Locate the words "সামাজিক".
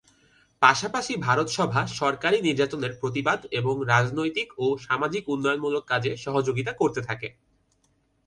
4.79-5.23